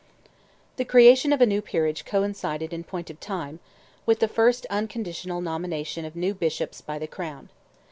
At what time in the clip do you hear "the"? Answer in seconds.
0.77-0.83, 4.19-4.27, 6.97-7.05